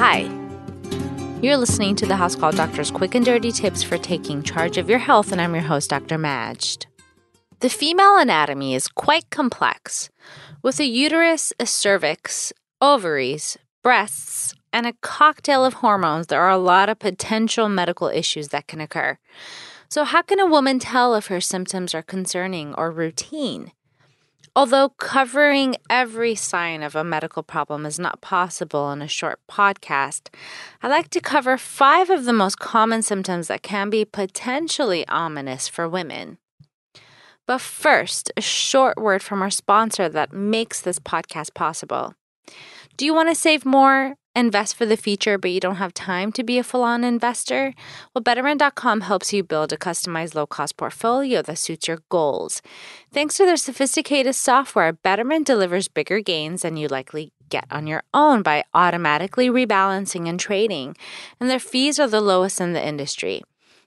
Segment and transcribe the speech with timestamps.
[0.00, 0.20] Hi.
[1.42, 4.88] You're listening to the House Call Doctor's quick and dirty tips for taking charge of
[4.88, 6.16] your health, and I'm your host, Dr.
[6.16, 6.86] Majd.
[7.58, 10.08] The female anatomy is quite complex,
[10.62, 12.50] with a uterus, a cervix,
[12.80, 16.28] ovaries, breasts, and a cocktail of hormones.
[16.28, 19.18] There are a lot of potential medical issues that can occur.
[19.90, 23.72] So, how can a woman tell if her symptoms are concerning or routine?
[24.56, 30.28] Although covering every sign of a medical problem is not possible in a short podcast,
[30.82, 35.68] I'd like to cover five of the most common symptoms that can be potentially ominous
[35.68, 36.38] for women.
[37.46, 42.14] But first, a short word from our sponsor that makes this podcast possible.
[42.96, 44.16] Do you want to save more?
[44.34, 47.74] Invest for the future, but you don't have time to be a full on investor?
[48.14, 52.62] Well, Betterment.com helps you build a customized low cost portfolio that suits your goals.
[53.12, 58.02] Thanks to their sophisticated software, Betterment delivers bigger gains than you likely get on your
[58.14, 60.96] own by automatically rebalancing and trading,
[61.40, 63.42] and their fees are the lowest in the industry.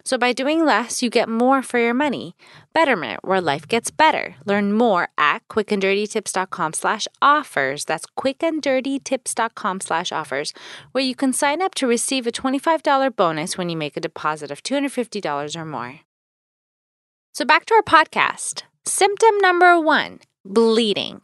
[0.05, 2.35] So by doing less, you get more for your money.
[2.73, 4.35] Betterment, where life gets better.
[4.45, 7.85] Learn more at quickanddirtytips.com slash offers.
[7.85, 10.53] That's quickanddirtytips.com slash offers,
[10.91, 14.51] where you can sign up to receive a $25 bonus when you make a deposit
[14.51, 15.99] of $250 or more.
[17.33, 18.63] So back to our podcast.
[18.85, 21.21] Symptom number one, bleeding.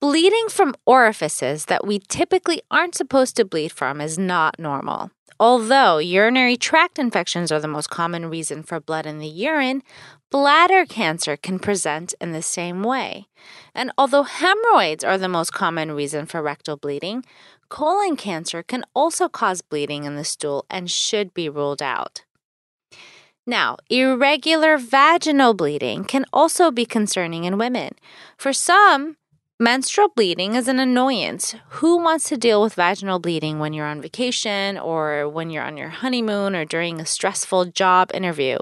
[0.00, 5.10] Bleeding from orifices that we typically aren't supposed to bleed from is not normal.
[5.40, 9.82] Although urinary tract infections are the most common reason for blood in the urine,
[10.30, 13.26] bladder cancer can present in the same way.
[13.74, 17.24] And although hemorrhoids are the most common reason for rectal bleeding,
[17.70, 22.22] colon cancer can also cause bleeding in the stool and should be ruled out.
[23.46, 27.94] Now, irregular vaginal bleeding can also be concerning in women.
[28.36, 29.16] For some,
[29.62, 31.54] Menstrual bleeding is an annoyance.
[31.68, 35.76] Who wants to deal with vaginal bleeding when you're on vacation or when you're on
[35.76, 38.56] your honeymoon or during a stressful job interview?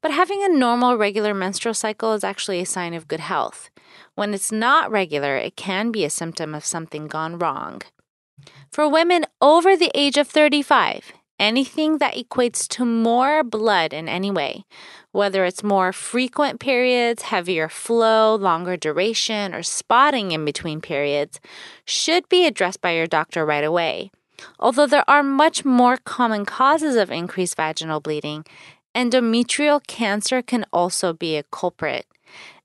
[0.00, 3.68] But having a normal, regular menstrual cycle is actually a sign of good health.
[4.14, 7.82] When it's not regular, it can be a symptom of something gone wrong.
[8.70, 14.30] For women over the age of 35, anything that equates to more blood in any
[14.30, 14.64] way,
[15.10, 21.40] whether it's more frequent periods, heavier flow, longer duration, or spotting in between periods,
[21.84, 24.12] should be addressed by your doctor right away.
[24.60, 28.44] Although there are much more common causes of increased vaginal bleeding,
[28.94, 32.06] endometrial cancer can also be a culprit.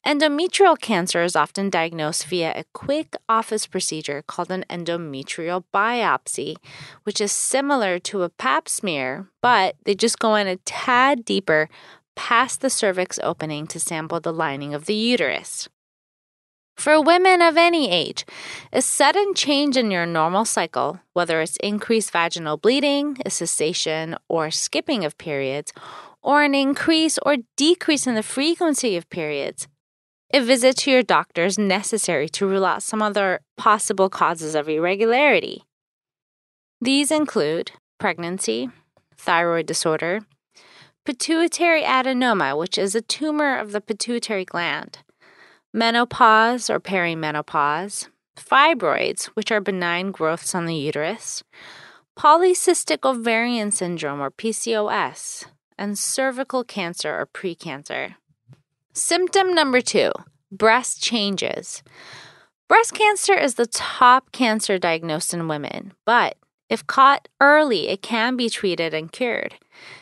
[0.05, 6.55] Endometrial cancer is often diagnosed via a quick office procedure called an endometrial biopsy,
[7.03, 11.67] which is similar to a pap smear, but they just go in a tad deeper
[12.16, 15.67] past the cervix opening to sample the lining of the uterus.
[16.77, 18.23] For women of any age,
[18.72, 24.51] a sudden change in your normal cycle, whether it's increased vaginal bleeding, a cessation or
[24.51, 25.73] skipping of periods,
[26.27, 29.65] or an increase or decrease in the frequency of periods,
[30.33, 34.67] a visit to your doctor is necessary to rule out some other possible causes of
[34.67, 35.63] irregularity.
[36.81, 38.69] These include pregnancy,
[39.15, 40.19] thyroid disorder,
[41.05, 44.99] pituitary adenoma, which is a tumor of the pituitary gland,
[45.73, 51.41] menopause or perimenopause, fibroids, which are benign growths on the uterus,
[52.19, 55.45] polycystic ovarian syndrome or PCOS,
[55.77, 58.15] and cervical cancer or precancer.
[58.93, 60.11] Symptom number two
[60.51, 61.83] breast changes.
[62.67, 66.38] Breast cancer is the top cancer diagnosed in women, but
[66.69, 69.55] if caught early, it can be treated and cured.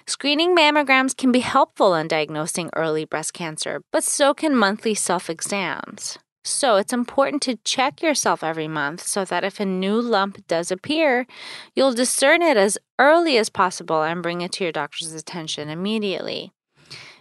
[0.08, 5.30] Screening mammograms can be helpful in diagnosing early breast cancer, but so can monthly self
[5.30, 6.18] exams.
[6.47, 10.69] So it's important to check yourself every month so that if a new lump does
[10.69, 11.25] appear,
[11.73, 16.51] you'll discern it as early as possible and bring it to your doctor's attention immediately.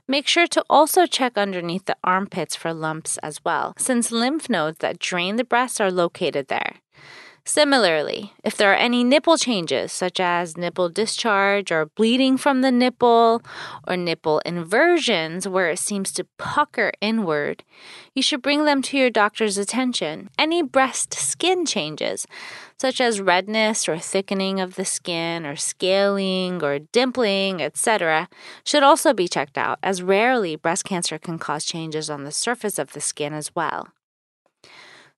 [0.07, 4.79] Make sure to also check underneath the armpits for lumps as well, since lymph nodes
[4.81, 6.75] that drain the breast are located there.
[7.47, 12.73] Similarly, if there are any nipple changes, such as nipple discharge or bleeding from the
[12.73, 13.43] nipple,
[13.87, 17.63] or nipple inversions where it seems to pucker inward,
[18.15, 20.31] you should bring them to your doctor's attention.
[20.39, 22.27] Any breast skin changes,
[22.79, 28.27] such as redness or thickening of the skin, or scaling or dimpling, etc.,
[28.65, 32.79] should also be checked out, as rarely breast cancer can cause changes on the surface
[32.79, 33.89] of the skin as well.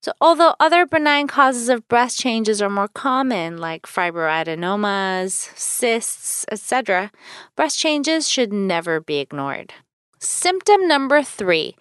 [0.03, 7.11] So, although other benign causes of breast changes are more common, like fibroadenomas, cysts, etc.,
[7.57, 9.73] breast changes should never be ignored.
[10.21, 11.77] Symptom number three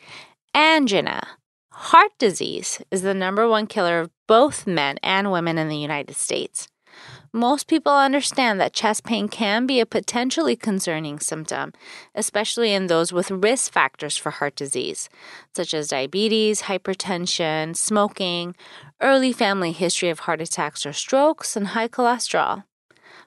[0.54, 1.38] angina.
[1.72, 6.16] Heart disease is the number one killer of both men and women in the United
[6.16, 6.68] States.
[7.34, 11.74] Most people understand that chest pain can be a potentially concerning symptom,
[12.14, 15.10] especially in those with risk factors for heart disease,
[15.54, 18.56] such as diabetes, hypertension, smoking,
[19.02, 22.64] early family history of heart attacks or strokes, and high cholesterol.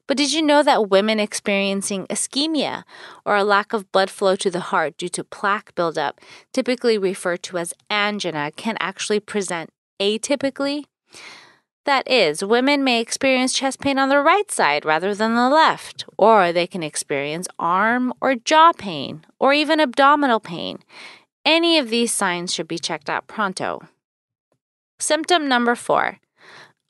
[0.07, 2.85] But did you know that women experiencing ischemia
[3.27, 6.19] or a lack of blood flow to the heart due to plaque buildup,
[6.55, 9.69] typically referred to as angina, can actually present
[10.01, 10.85] atypically?
[11.89, 16.05] That is, women may experience chest pain on the right side rather than the left,
[16.19, 20.81] or they can experience arm or jaw pain, or even abdominal pain.
[21.47, 23.89] Any of these signs should be checked out pronto.
[24.99, 26.19] Symptom number four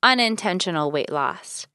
[0.02, 1.68] unintentional weight loss.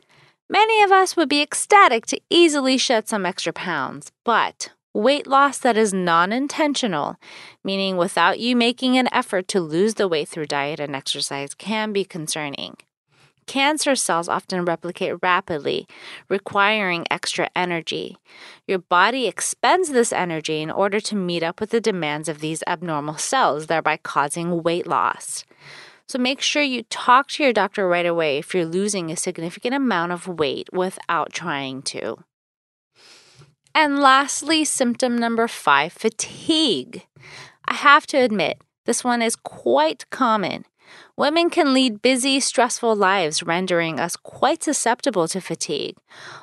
[0.49, 5.59] Many of us would be ecstatic to easily shed some extra pounds, but weight loss
[5.59, 7.15] that is non intentional,
[7.63, 11.93] meaning without you making an effort to lose the weight through diet and exercise, can
[11.93, 12.75] be concerning.
[13.45, 15.87] Cancer cells often replicate rapidly,
[16.29, 18.17] requiring extra energy.
[18.67, 22.63] Your body expends this energy in order to meet up with the demands of these
[22.67, 25.45] abnormal cells, thereby causing weight loss.
[26.07, 29.73] So make sure you talk to your doctor right away if you're losing a significant
[29.73, 32.17] amount of weight without trying to.
[33.75, 37.07] And lastly, symptom number five fatigue.
[37.65, 40.65] I have to admit, this one is quite common.
[41.15, 45.95] Women can lead busy, stressful lives, rendering us quite susceptible to fatigue.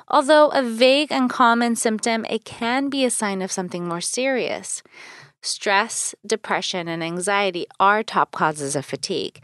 [0.07, 4.81] Although a vague and common symptom, it can be a sign of something more serious.
[5.41, 9.41] Stress, depression, and anxiety are top causes of fatigue.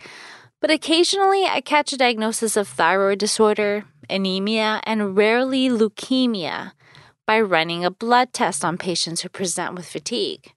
[0.61, 6.71] But occasionally, I catch a diagnosis of thyroid disorder, anemia, and rarely leukemia
[7.25, 10.53] by running a blood test on patients who present with fatigue.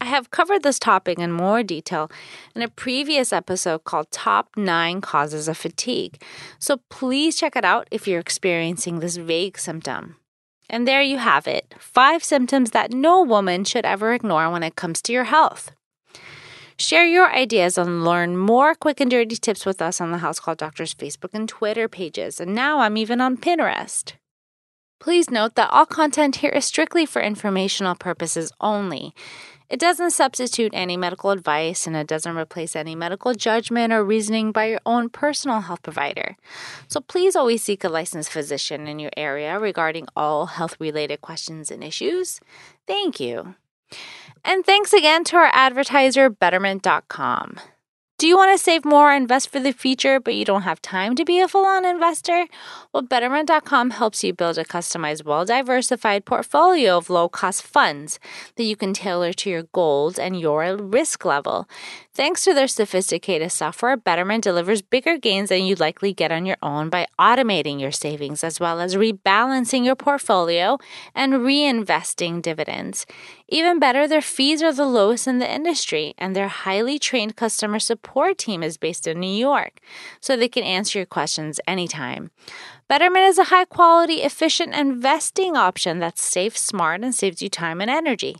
[0.00, 2.10] I have covered this topic in more detail
[2.54, 6.22] in a previous episode called Top 9 Causes of Fatigue,
[6.58, 10.16] so please check it out if you're experiencing this vague symptom.
[10.68, 14.76] And there you have it five symptoms that no woman should ever ignore when it
[14.76, 15.72] comes to your health.
[16.78, 20.38] Share your ideas and learn more quick and dirty tips with us on the House
[20.38, 22.38] Call Doctors Facebook and Twitter pages.
[22.38, 24.12] And now I'm even on Pinterest.
[24.98, 29.14] Please note that all content here is strictly for informational purposes only.
[29.68, 34.52] It doesn't substitute any medical advice and it doesn't replace any medical judgment or reasoning
[34.52, 36.36] by your own personal health provider.
[36.86, 41.70] So please always seek a licensed physician in your area regarding all health related questions
[41.70, 42.40] and issues.
[42.86, 43.56] Thank you.
[44.44, 47.58] And thanks again to our advertiser, Betterment.com.
[48.18, 51.14] Do you want to save more, invest for the future, but you don't have time
[51.16, 52.46] to be a full on investor?
[52.90, 58.18] Well, Betterment.com helps you build a customized, well diversified portfolio of low cost funds
[58.54, 61.68] that you can tailor to your goals and your risk level.
[62.16, 66.56] Thanks to their sophisticated software, Betterment delivers bigger gains than you'd likely get on your
[66.62, 70.78] own by automating your savings as well as rebalancing your portfolio
[71.14, 73.04] and reinvesting dividends.
[73.48, 77.78] Even better, their fees are the lowest in the industry, and their highly trained customer
[77.78, 79.78] support team is based in New York,
[80.18, 82.30] so they can answer your questions anytime.
[82.88, 87.82] Betterment is a high quality, efficient investing option that's safe, smart, and saves you time
[87.82, 88.36] and energy.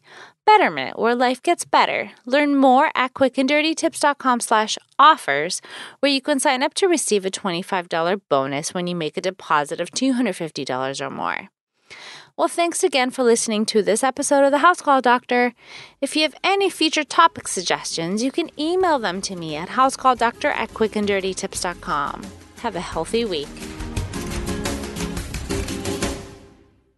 [0.46, 2.12] Betterment, where life gets better.
[2.25, 5.60] Learn more at quickanddirtytips.com slash offers,
[5.98, 9.80] where you can sign up to receive a $25 bonus when you make a deposit
[9.80, 11.49] of $250 or more.
[12.37, 15.52] Well, thanks again for listening to this episode of the House Call Doctor.
[16.00, 20.54] If you have any future topic suggestions, you can email them to me at housecalldoctor
[20.54, 22.23] at quickanddirtytips.com.
[22.59, 23.75] Have a healthy week.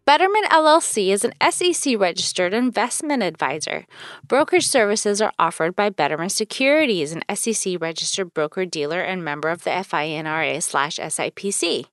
[0.09, 3.85] Betterment LLC is an SEC registered investment advisor.
[4.27, 9.65] Brokerage services are offered by Betterment Securities, an SEC registered broker dealer and member of
[9.65, 11.85] the FINRA slash SIPC.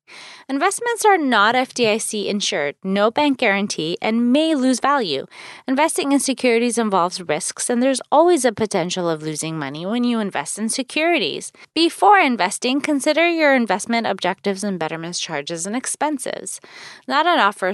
[0.48, 5.25] Investments are not FDIC insured, no bank guarantee, and may lose value.
[5.67, 10.22] Investing in securities involves risks, and there's always a potential of losing money when you
[10.22, 11.51] invest in securities.
[11.74, 16.62] Before investing, consider your investment objectives and Betterment's charges and expenses.
[17.10, 17.74] Not an offer,